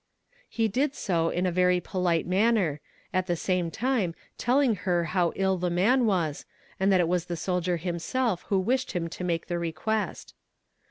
[0.49, 2.81] He did so in a very polite manner,
[3.13, 6.43] at the same time telling her how ill the man was,
[6.79, 10.33] and that it was the soldier himself who wished him to make the request.